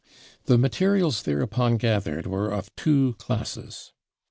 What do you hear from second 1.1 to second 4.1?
thereupon gathered were of two classes.